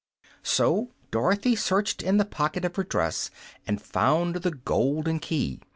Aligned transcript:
So 0.41 0.89
Dorothy 1.11 1.55
searched 1.55 2.01
in 2.01 2.17
the 2.17 2.25
pocket 2.25 2.65
of 2.65 2.75
her 2.75 2.83
dress 2.83 3.29
and 3.67 3.79
found 3.79 4.37
the 4.37 4.49
golden 4.49 5.19
key. 5.19 5.61